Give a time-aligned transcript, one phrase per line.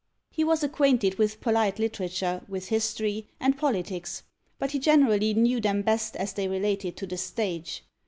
[0.31, 4.23] He was acquainted with polite literature, with history, and politics;
[4.57, 7.83] but he generally knew them best as they related to the stage.